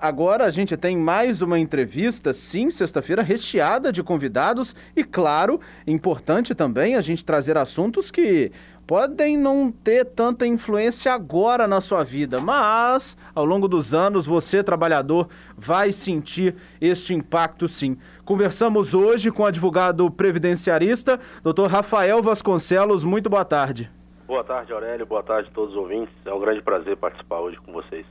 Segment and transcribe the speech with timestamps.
[0.00, 6.54] Agora a gente tem mais uma entrevista, sim, sexta-feira, recheada de convidados e, claro, importante
[6.54, 8.52] também a gente trazer assuntos que
[8.86, 14.62] podem não ter tanta influência agora na sua vida, mas ao longo dos anos você,
[14.62, 17.98] trabalhador, vai sentir este impacto sim.
[18.24, 21.66] Conversamos hoje com o advogado previdenciarista, Dr.
[21.66, 23.02] Rafael Vasconcelos.
[23.02, 23.90] Muito boa tarde.
[24.28, 25.04] Boa tarde, Aurélio.
[25.06, 26.14] Boa tarde a todos os ouvintes.
[26.24, 28.06] É um grande prazer participar hoje com vocês.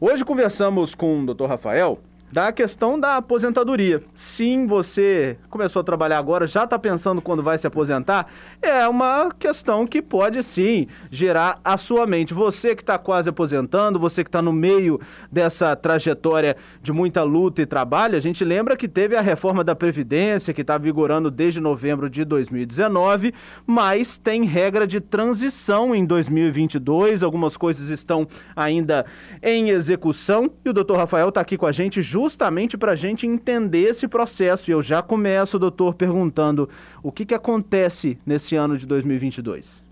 [0.00, 1.46] Hoje conversamos com o Dr.
[1.46, 1.98] Rafael
[2.30, 4.02] da questão da aposentadoria.
[4.14, 8.26] Sim, você começou a trabalhar agora, já está pensando quando vai se aposentar?
[8.60, 12.34] É uma questão que pode sim gerar a sua mente.
[12.34, 17.62] Você que está quase aposentando, você que está no meio dessa trajetória de muita luta
[17.62, 21.60] e trabalho, a gente lembra que teve a reforma da Previdência, que está vigorando desde
[21.60, 23.32] novembro de 2019,
[23.66, 29.06] mas tem regra de transição em 2022, algumas coisas estão ainda
[29.42, 33.28] em execução e o doutor Rafael está aqui com a gente justamente para a gente
[33.28, 34.68] entender esse processo.
[34.68, 36.68] E eu já começo, doutor, perguntando
[37.00, 39.84] o que, que acontece nesse ano de 2022.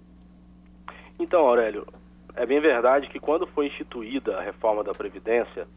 [1.20, 1.86] Então, Aurélio,
[2.34, 5.68] é bem verdade que quando foi instituída a reforma da Previdência,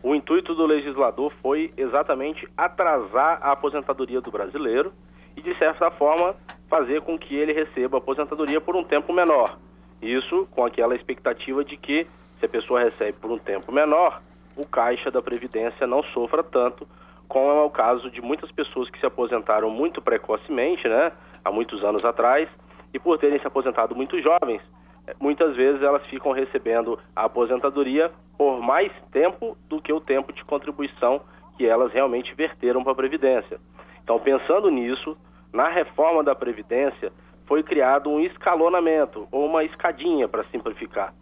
[0.00, 4.92] o intuito do legislador foi exatamente atrasar a aposentadoria do brasileiro
[5.36, 6.36] e, de certa forma,
[6.68, 9.58] fazer com que ele receba a aposentadoria por um tempo menor.
[10.00, 12.06] Isso com aquela expectativa de que,
[12.38, 14.22] se a pessoa recebe por um tempo menor,
[14.56, 16.86] o caixa da Previdência não sofra tanto,
[17.28, 21.12] como é o caso de muitas pessoas que se aposentaram muito precocemente, né,
[21.44, 22.48] há muitos anos atrás,
[22.92, 24.62] e por terem se aposentado muito jovens,
[25.06, 30.32] eh, muitas vezes elas ficam recebendo a aposentadoria por mais tempo do que o tempo
[30.32, 31.20] de contribuição
[31.56, 33.58] que elas realmente verteram para a Previdência.
[34.02, 35.12] Então, pensando nisso,
[35.52, 37.12] na reforma da Previdência
[37.46, 41.14] foi criado um escalonamento, ou uma escadinha, para simplificar.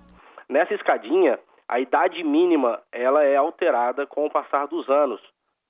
[0.49, 5.21] Nessa escadinha, a idade mínima ela é alterada com o passar dos anos,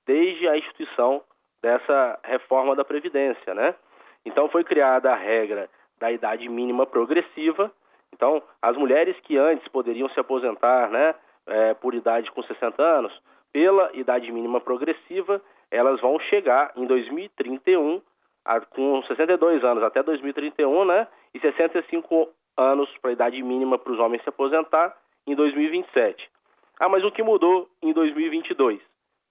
[0.05, 1.21] desde a instituição
[1.61, 3.73] dessa reforma da Previdência, né?
[4.25, 7.71] Então foi criada a regra da idade mínima progressiva.
[8.13, 11.15] Então, as mulheres que antes poderiam se aposentar, né,
[11.47, 13.13] é, por idade com 60 anos,
[13.51, 18.01] pela idade mínima progressiva, elas vão chegar em 2031
[18.43, 23.91] a, com 62 anos até 2031, né, e 65 anos para a idade mínima para
[23.91, 24.95] os homens se aposentar
[25.27, 26.29] em 2027.
[26.79, 28.79] Ah, mas o que mudou em 2022?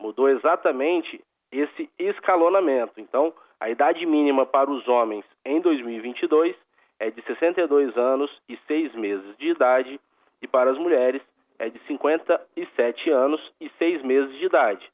[0.00, 1.22] Mudou exatamente
[1.52, 3.00] esse escalonamento.
[3.00, 6.56] Então, a idade mínima para os homens em 2022
[6.98, 10.00] é de 62 anos e 6 meses de idade
[10.40, 11.22] e para as mulheres
[11.58, 14.90] é de 57 anos e 6 meses de idade.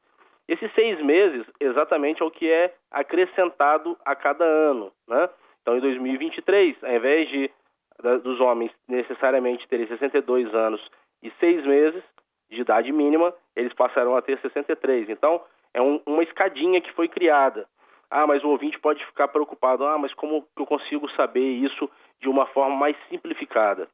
[0.50, 4.90] Esses seis meses exatamente é o que é acrescentado a cada ano.
[5.06, 5.28] Né?
[5.62, 7.48] Então, em 2023, ao invés de
[8.22, 10.80] dos homens necessariamente terem 62 anos
[11.22, 12.02] e 6 meses
[12.50, 15.08] de idade mínima, eles passarão a ter 63.
[15.08, 15.40] Então,
[15.72, 17.66] é um, uma escadinha que foi criada.
[18.10, 19.86] Ah, mas o ouvinte pode ficar preocupado.
[19.86, 21.88] Ah, mas como eu consigo saber isso
[22.20, 23.88] de uma forma mais simplificada?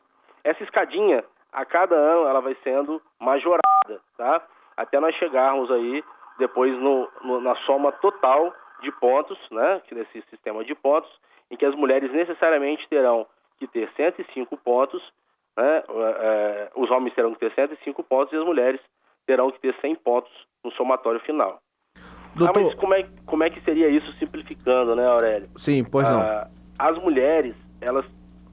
[0.42, 4.44] Essa escadinha, a cada ano, ela vai sendo majorada, tá?
[4.76, 6.02] Até nós chegarmos aí
[6.38, 8.52] depois no, no, na soma total
[8.84, 11.10] de pontos, né, nesse sistema de pontos,
[11.50, 13.26] em que as mulheres necessariamente terão
[13.58, 15.02] que ter 105 pontos
[15.56, 18.80] né, é, os homens terão que ter 105 pontos e as mulheres
[19.26, 20.32] terão que ter 100 pontos
[20.64, 21.60] no somatório final.
[22.34, 22.58] Doutor...
[22.58, 25.48] Ah, mas como é, como é que seria isso simplificando, né, Aurélio?
[25.56, 26.20] Sim, pois não.
[26.20, 26.48] Ah,
[26.78, 28.04] as mulheres, elas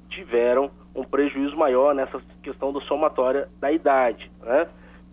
[0.09, 4.67] tiveram um prejuízo maior nessa questão do somatória da idade, né?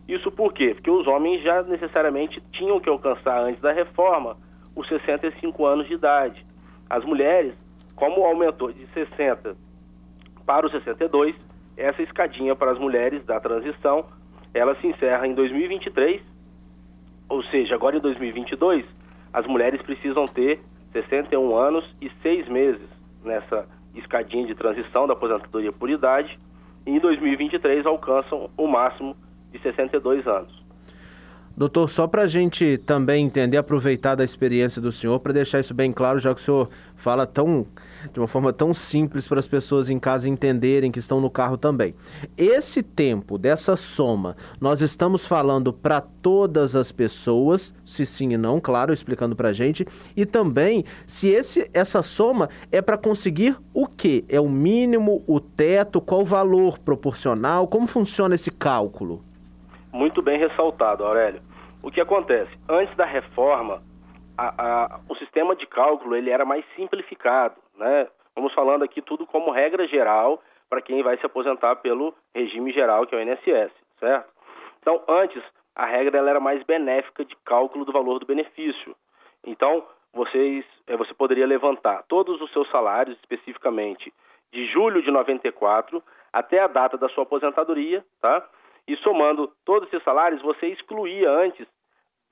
[0.06, 0.74] Isso por quê?
[0.74, 4.36] Porque os homens já necessariamente tinham que alcançar antes da reforma
[4.78, 6.46] os 65 anos de idade.
[6.88, 7.52] As mulheres,
[7.96, 9.56] como aumentou de 60
[10.46, 11.34] para os 62,
[11.76, 14.06] essa escadinha para as mulheres da transição,
[14.54, 16.22] ela se encerra em 2023,
[17.28, 18.86] ou seja, agora em 2022,
[19.32, 20.60] as mulheres precisam ter
[20.92, 22.88] 61 anos e 6 meses
[23.24, 23.66] nessa
[23.96, 26.38] escadinha de transição da aposentadoria por idade,
[26.86, 29.16] e em 2023 alcançam o máximo
[29.50, 30.67] de 62 anos.
[31.58, 35.74] Doutor, só para a gente também entender, aproveitar da experiência do senhor, para deixar isso
[35.74, 37.66] bem claro, já que o senhor fala tão
[38.12, 41.56] de uma forma tão simples para as pessoas em casa entenderem que estão no carro
[41.56, 41.96] também.
[42.36, 48.60] Esse tempo dessa soma, nós estamos falando para todas as pessoas, se sim e não,
[48.60, 49.84] claro, explicando para a gente,
[50.16, 54.24] e também se esse, essa soma é para conseguir o que?
[54.28, 59.24] É o mínimo, o teto, qual o valor proporcional, como funciona esse cálculo?
[59.92, 61.47] Muito bem ressaltado, Aurélio.
[61.82, 62.50] O que acontece?
[62.68, 63.82] Antes da reforma,
[64.36, 68.08] a, a, o sistema de cálculo ele era mais simplificado, né?
[68.34, 73.06] Vamos falando aqui tudo como regra geral para quem vai se aposentar pelo regime geral,
[73.06, 74.28] que é o INSS, certo?
[74.80, 75.42] Então, antes,
[75.74, 78.94] a regra ela era mais benéfica de cálculo do valor do benefício.
[79.44, 84.12] Então, vocês, eh, você poderia levantar todos os seus salários, especificamente
[84.52, 86.02] de julho de 94
[86.32, 88.46] até a data da sua aposentadoria, tá?
[88.88, 91.66] E somando todos esses salários, você excluía antes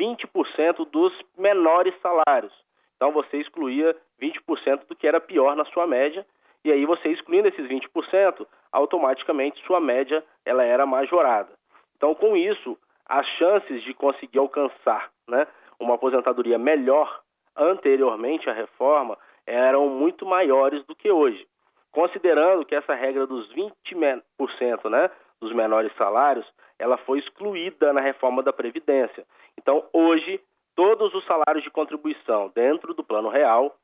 [0.00, 2.52] 20% dos menores salários.
[2.96, 6.26] Então você excluía 20% do que era pior na sua média,
[6.64, 11.50] e aí você excluindo esses 20%, automaticamente sua média ela era majorada.
[11.94, 15.46] Então com isso, as chances de conseguir alcançar né,
[15.78, 17.20] uma aposentadoria melhor
[17.54, 21.46] anteriormente à reforma eram muito maiores do que hoje.
[21.92, 25.10] Considerando que essa regra dos 20% né,
[25.40, 26.46] dos menores salários,
[26.78, 29.24] ela foi excluída na reforma da Previdência.
[29.58, 30.40] Então, hoje,
[30.74, 33.74] todos os salários de contribuição dentro do Plano Real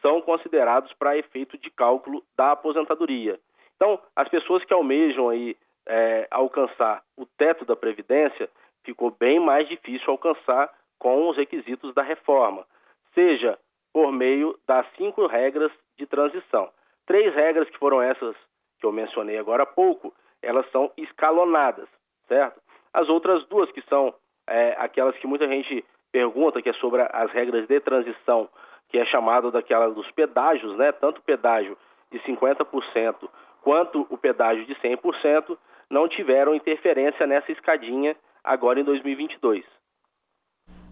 [0.00, 3.38] são considerados para efeito de cálculo da aposentadoria.
[3.76, 5.56] Então, as pessoas que almejam aí
[5.86, 8.48] é, alcançar o teto da Previdência,
[8.84, 12.66] ficou bem mais difícil alcançar com os requisitos da reforma,
[13.14, 13.58] seja
[13.92, 16.70] por meio das cinco regras de transição.
[17.06, 18.34] Três regras que foram essas
[18.80, 21.88] que eu mencionei agora há pouco, elas são escalonadas,
[22.28, 22.60] certo?
[22.92, 24.14] As outras duas, que são
[24.46, 28.48] é, aquelas que muita gente pergunta, que é sobre as regras de transição,
[28.88, 30.92] que é chamado daquela dos pedágios, né?
[30.92, 31.76] Tanto o pedágio
[32.12, 33.28] de 50%
[33.62, 35.58] quanto o pedágio de 100%
[35.90, 38.14] não tiveram interferência nessa escadinha
[38.44, 39.64] agora em 2022.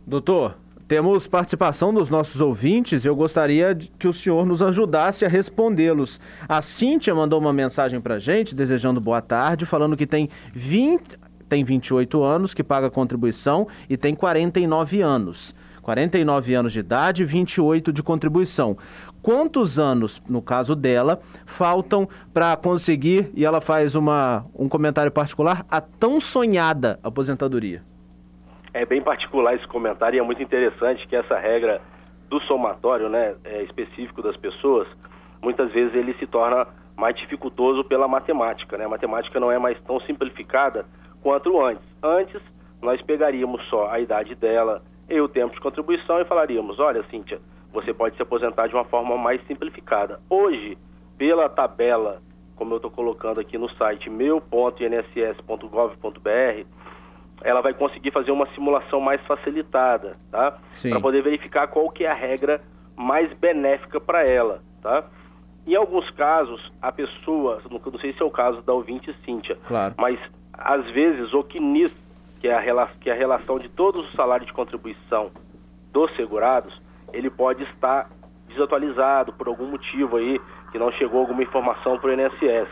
[0.06, 0.56] Doutor,
[0.92, 6.20] temos participação dos nossos ouvintes e eu gostaria que o senhor nos ajudasse a respondê-los.
[6.46, 11.18] A Cíntia mandou uma mensagem para gente, desejando boa tarde, falando que tem 20,
[11.48, 15.54] tem 28 anos, que paga contribuição e tem 49 anos.
[15.80, 18.76] 49 anos de idade, 28 de contribuição.
[19.22, 25.64] Quantos anos, no caso dela, faltam para conseguir, e ela faz uma, um comentário particular,
[25.70, 27.82] a tão sonhada aposentadoria?
[28.74, 31.80] É bem particular esse comentário e é muito interessante que essa regra
[32.28, 34.88] do somatório, né, é, específico das pessoas,
[35.42, 36.66] muitas vezes ele se torna
[36.96, 38.84] mais dificultoso pela matemática, né?
[38.84, 40.86] A matemática não é mais tão simplificada
[41.22, 41.84] quanto antes.
[42.02, 42.40] Antes,
[42.80, 47.40] nós pegaríamos só a idade dela e o tempo de contribuição e falaríamos, olha, Cíntia,
[47.72, 50.20] você pode se aposentar de uma forma mais simplificada.
[50.28, 50.78] Hoje,
[51.18, 52.20] pela tabela,
[52.56, 56.66] como eu estou colocando aqui no site meu.inss.gov.br,
[57.44, 60.58] ela vai conseguir fazer uma simulação mais facilitada, tá?
[60.90, 62.60] Para poder verificar qual que é a regra
[62.96, 65.04] mais benéfica para ela, tá?
[65.66, 69.94] Em alguns casos, a pessoa, não sei se é o caso da ouvinte Cíntia, claro.
[69.96, 70.18] mas
[70.52, 71.94] às vezes o CNIS,
[72.40, 75.30] que é, a, que é a relação de todos os salários de contribuição
[75.92, 76.80] dos segurados,
[77.12, 78.10] ele pode estar
[78.48, 80.40] desatualizado por algum motivo aí,
[80.72, 82.68] que não chegou alguma informação para o INSS.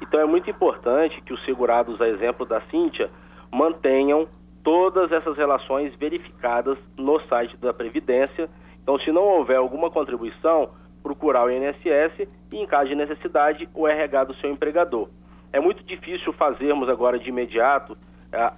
[0.00, 3.10] Então é muito importante que os segurados, a exemplo da Cíntia,
[3.52, 4.28] mantenham
[4.62, 8.48] todas essas relações verificadas no site da Previdência.
[8.82, 10.70] Então, se não houver alguma contribuição,
[11.02, 15.08] procurar o INSS e, em caso de necessidade, o RH do seu empregador.
[15.52, 17.96] É muito difícil fazermos agora de imediato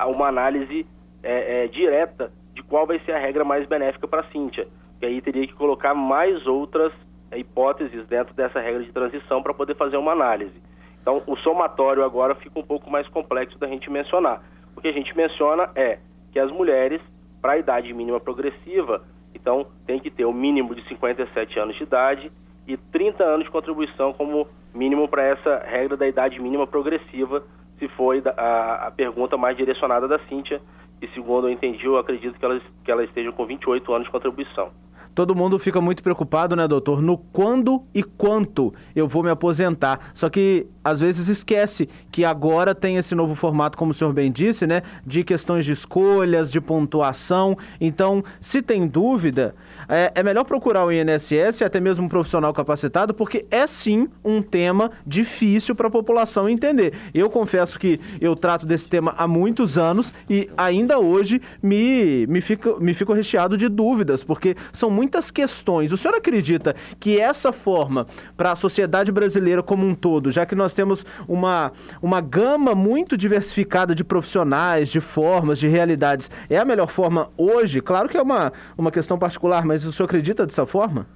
[0.06, 0.86] uma análise
[1.22, 4.68] é, é, direta de qual vai ser a regra mais benéfica para a Cíntia,
[5.00, 6.92] que aí teria que colocar mais outras
[7.34, 10.60] hipóteses dentro dessa regra de transição para poder fazer uma análise.
[11.00, 14.42] Então, o somatório agora fica um pouco mais complexo da gente mencionar.
[14.82, 15.98] Que a gente menciona é
[16.32, 17.00] que as mulheres,
[17.40, 19.02] para a idade mínima progressiva,
[19.34, 22.30] então tem que ter o mínimo de 57 anos de idade
[22.66, 27.44] e 30 anos de contribuição como mínimo para essa regra da idade mínima progressiva,
[27.78, 30.60] se foi a, a pergunta mais direcionada da Cíntia,
[31.00, 34.12] e segundo eu entendi, eu acredito que ela, que ela esteja com 28 anos de
[34.12, 34.70] contribuição
[35.14, 40.10] todo mundo fica muito preocupado, né, doutor, no quando e quanto eu vou me aposentar.
[40.14, 44.30] Só que às vezes esquece que agora tem esse novo formato, como o senhor bem
[44.30, 47.56] disse, né, de questões de escolhas, de pontuação.
[47.80, 49.54] Então, se tem dúvida,
[49.88, 54.42] é, é melhor procurar o INSS, até mesmo um profissional capacitado, porque é sim um
[54.42, 56.94] tema difícil para a população entender.
[57.14, 62.40] Eu confesso que eu trato desse tema há muitos anos e ainda hoje me, me,
[62.40, 65.92] fico, me fico recheado de dúvidas, porque são muitas questões.
[65.92, 70.54] O senhor acredita que essa forma para a sociedade brasileira como um todo, já que
[70.54, 76.30] nós nós temos uma, uma gama muito diversificada de profissionais, de formas, de realidades.
[76.48, 77.80] É a melhor forma hoje?
[77.80, 81.06] Claro que é uma, uma questão particular, mas o senhor acredita dessa forma?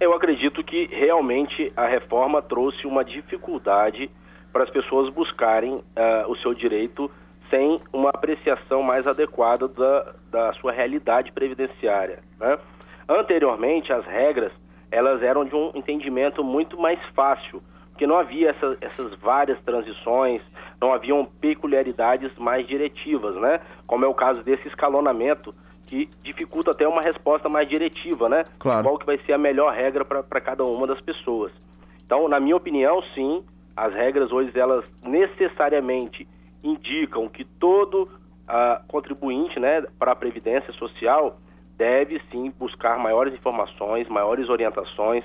[0.00, 4.10] Eu acredito que realmente a reforma trouxe uma dificuldade
[4.52, 5.82] para as pessoas buscarem uh,
[6.28, 7.10] o seu direito
[7.50, 12.20] sem uma apreciação mais adequada da, da sua realidade previdenciária.
[12.38, 12.58] Né?
[13.08, 14.52] Anteriormente, as regras
[14.90, 17.62] elas eram de um entendimento muito mais fácil
[18.02, 20.42] porque não havia essa, essas várias transições,
[20.80, 23.60] não haviam peculiaridades mais diretivas, né?
[23.86, 25.54] Como é o caso desse escalonamento,
[25.86, 28.44] que dificulta até uma resposta mais diretiva, né?
[28.58, 28.82] Claro.
[28.82, 31.52] Qual que vai ser a melhor regra para cada uma das pessoas.
[32.04, 33.44] Então, na minha opinião, sim,
[33.76, 36.26] as regras hoje, elas necessariamente
[36.64, 41.38] indicam que todo uh, contribuinte né, para a Previdência Social
[41.78, 45.24] deve sim buscar maiores informações, maiores orientações,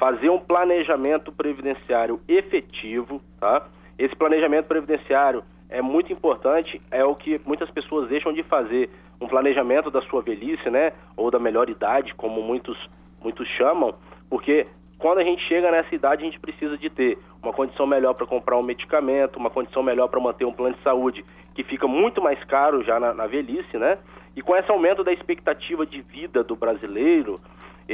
[0.00, 3.66] fazer um planejamento previdenciário efetivo, tá?
[3.98, 8.88] Esse planejamento previdenciário é muito importante, é o que muitas pessoas deixam de fazer,
[9.20, 12.78] um planejamento da sua velhice, né, ou da melhor idade, como muitos
[13.22, 13.94] muitos chamam,
[14.30, 14.66] porque
[14.98, 18.26] quando a gente chega nessa idade, a gente precisa de ter uma condição melhor para
[18.26, 21.22] comprar um medicamento, uma condição melhor para manter um plano de saúde,
[21.54, 23.98] que fica muito mais caro já na, na velhice, né?
[24.34, 27.38] E com esse aumento da expectativa de vida do brasileiro,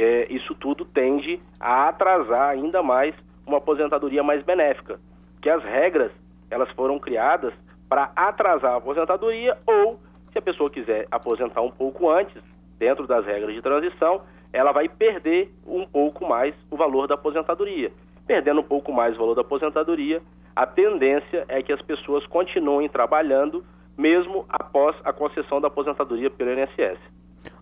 [0.01, 4.99] é, isso tudo tende a atrasar ainda mais uma aposentadoria mais benéfica,
[5.41, 6.11] que as regras
[6.49, 7.53] elas foram criadas
[7.89, 9.99] para atrasar a aposentadoria ou,
[10.31, 12.41] se a pessoa quiser aposentar um pouco antes,
[12.77, 14.21] dentro das regras de transição,
[14.53, 17.91] ela vai perder um pouco mais o valor da aposentadoria.
[18.25, 20.21] Perdendo um pouco mais o valor da aposentadoria,
[20.55, 23.63] a tendência é que as pessoas continuem trabalhando
[23.97, 26.99] mesmo após a concessão da aposentadoria pelo INSS.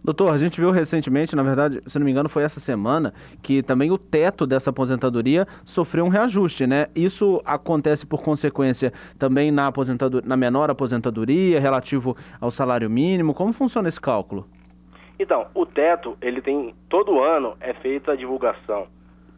[0.05, 3.63] Doutor, a gente viu recentemente, na verdade, se não me engano, foi essa semana, que
[3.63, 6.85] também o teto dessa aposentadoria sofreu um reajuste, né?
[6.95, 13.33] Isso acontece por consequência também na, aposentadoria, na menor aposentadoria, relativo ao salário mínimo.
[13.33, 14.45] Como funciona esse cálculo?
[15.17, 18.83] Então, o teto, ele tem, todo ano é feita a divulgação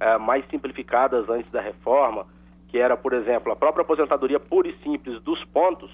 [0.00, 2.26] é, mais simplificadas antes da reforma,
[2.68, 5.90] que era, por exemplo, a própria aposentadoria pura e simples dos pontos,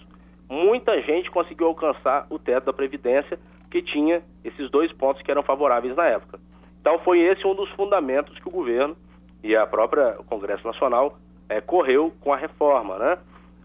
[0.49, 3.39] muita gente conseguiu alcançar o teto da Previdência,
[3.71, 6.39] que tinha esses dois pontos que eram favoráveis na época.
[6.81, 8.97] Então foi esse um dos fundamentos que o governo
[9.43, 13.19] e a própria Congresso Nacional é, correu com a reforma, né?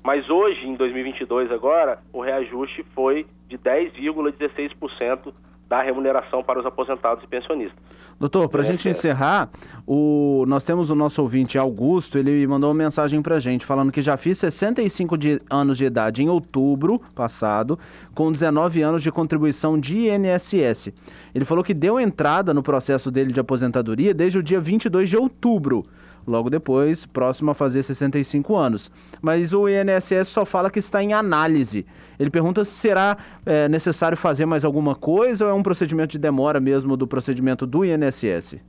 [0.04, 5.32] Mas hoje, em 2022 agora, o reajuste foi de 10,16%
[5.72, 7.82] da remuneração para os aposentados e pensionistas.
[8.20, 8.92] Doutor, para a é, gente é.
[8.92, 9.50] encerrar,
[9.88, 10.44] o...
[10.46, 14.02] nós temos o nosso ouvinte Augusto, ele mandou uma mensagem para a gente falando que
[14.02, 15.42] já fiz 65 de...
[15.50, 17.80] anos de idade em outubro passado,
[18.14, 20.92] com 19 anos de contribuição de INSS.
[21.34, 25.16] Ele falou que deu entrada no processo dele de aposentadoria desde o dia 22 de
[25.16, 25.86] outubro
[26.26, 28.92] logo depois, próximo a fazer 65 anos.
[29.22, 31.86] Mas o INSS só fala que está em análise.
[32.20, 36.20] Ele pergunta se será é, necessário fazer mais alguma coisa ou é um procedimento de
[36.20, 38.60] demora mesmo do procedimento do INSS?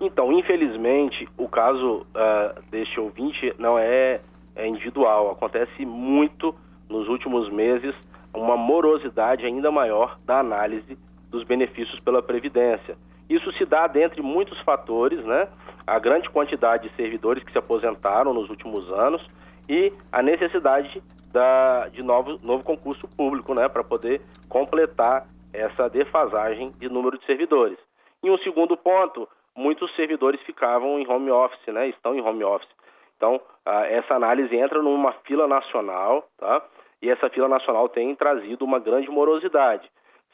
[0.00, 4.20] Então, infelizmente, o caso uh, deste ouvinte não é,
[4.56, 5.30] é individual.
[5.30, 6.54] Acontece muito
[6.88, 7.94] nos últimos meses
[8.34, 10.98] uma morosidade ainda maior da análise
[11.30, 12.96] dos benefícios pela Previdência.
[13.28, 15.48] Isso se dá dentre muitos fatores, né?
[15.86, 19.26] A grande quantidade de servidores que se aposentaram nos últimos anos
[19.68, 21.02] e a necessidade
[21.32, 23.68] da, de novo, novo concurso público, né?
[23.68, 27.78] Para poder completar essa defasagem de número de servidores.
[28.22, 31.88] E um segundo ponto, muitos servidores ficavam em home office, né?
[31.88, 32.68] Estão em home office.
[33.16, 36.62] Então, essa análise entra numa fila nacional, tá?
[37.00, 39.88] E essa fila nacional tem trazido uma grande morosidade.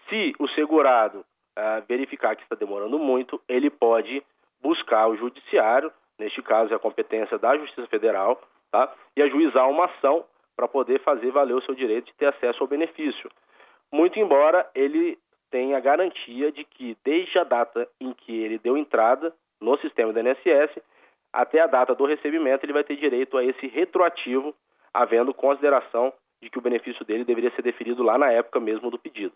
[0.09, 1.25] Se o segurado
[1.59, 4.23] uh, verificar que está demorando muito, ele pode
[4.63, 8.93] buscar o judiciário, neste caso é a competência da Justiça Federal, tá?
[9.17, 10.25] e ajuizar uma ação
[10.57, 13.31] para poder fazer valer o seu direito de ter acesso ao benefício.
[13.93, 15.19] Muito embora ele
[15.51, 20.21] tenha garantia de que, desde a data em que ele deu entrada no sistema do
[20.21, 20.79] INSS,
[21.33, 24.55] até a data do recebimento, ele vai ter direito a esse retroativo,
[24.93, 26.13] havendo consideração
[26.43, 29.35] de que o benefício dele deveria ser definido lá na época mesmo do pedido.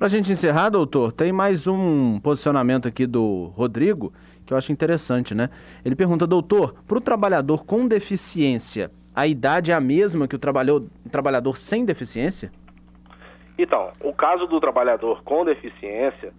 [0.00, 4.14] Para a gente encerrar, doutor, tem mais um posicionamento aqui do Rodrigo
[4.46, 5.50] que eu acho interessante, né?
[5.84, 10.38] Ele pergunta, doutor, para o trabalhador com deficiência, a idade é a mesma que o
[10.38, 12.50] trabalhador sem deficiência?
[13.58, 16.32] Então, o caso do trabalhador com deficiência,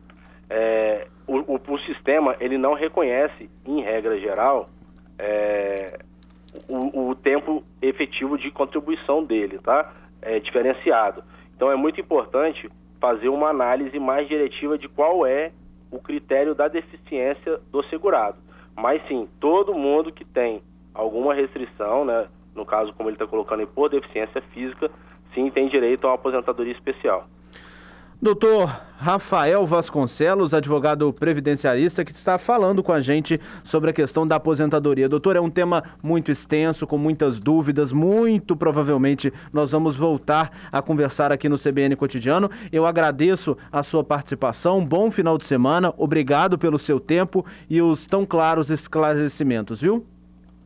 [0.50, 4.72] é, o, o, o, sistema ele não reconhece, em regra geral,
[5.20, 6.00] é,
[6.68, 9.94] o, o, tempo efetivo de contribuição dele, tá?
[10.20, 11.24] É diferenciado.
[11.56, 12.68] Então é muito importante
[13.02, 15.52] fazer uma análise mais diretiva de qual é
[15.90, 18.38] o critério da deficiência do segurado.
[18.76, 20.62] Mas sim, todo mundo que tem
[20.94, 24.90] alguma restrição, né, no caso como ele está colocando por deficiência física,
[25.34, 27.28] sim tem direito a uma aposentadoria especial.
[28.22, 34.36] Doutor Rafael Vasconcelos, advogado previdenciarista, que está falando com a gente sobre a questão da
[34.36, 35.10] aposentadoria.
[35.10, 37.92] Doutor, é um tema muito extenso, com muitas dúvidas.
[37.92, 42.48] Muito provavelmente nós vamos voltar a conversar aqui no CBN Cotidiano.
[42.72, 44.86] Eu agradeço a sua participação.
[44.86, 45.92] Bom final de semana.
[45.98, 50.06] Obrigado pelo seu tempo e os tão claros esclarecimentos, viu?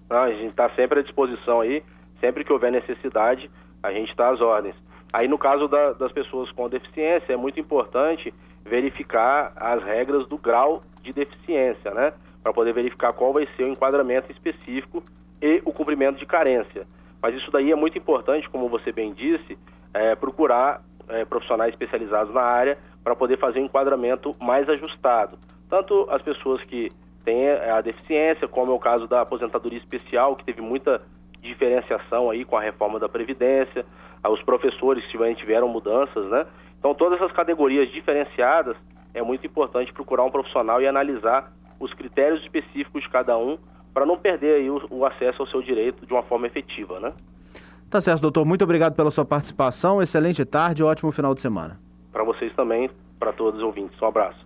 [0.09, 1.81] Ah, a gente está sempre à disposição aí.
[2.19, 3.49] Sempre que houver necessidade,
[3.81, 4.75] a gente está às ordens.
[5.15, 8.33] Aí, no caso da, das pessoas com deficiência, é muito importante
[8.65, 12.11] verificar as regras do grau de deficiência, né?
[12.43, 15.01] Para poder verificar qual vai ser o enquadramento específico
[15.41, 16.85] e o cumprimento de carência.
[17.21, 19.57] Mas isso daí é muito importante, como você bem disse,
[19.93, 25.37] é, procurar é, profissionais especializados na área para poder fazer um enquadramento mais ajustado.
[25.69, 26.91] Tanto as pessoas que
[27.23, 31.01] têm a deficiência, como é o caso da aposentadoria especial, que teve muita
[31.41, 33.85] diferenciação aí com a reforma da Previdência,
[34.29, 36.45] os professores tiveram, tiveram mudanças, né?
[36.79, 38.75] Então, todas essas categorias diferenciadas,
[39.13, 43.57] é muito importante procurar um profissional e analisar os critérios específicos de cada um
[43.93, 47.13] para não perder aí o, o, acesso ao seu direito de uma forma efetiva, né?
[47.89, 48.45] Tá certo, doutor.
[48.45, 50.01] Muito obrigado pela sua participação.
[50.01, 51.79] Excelente tarde e ótimo final de semana.
[52.11, 53.99] Para vocês também, para todos os ouvintes.
[54.01, 54.45] Um abraço.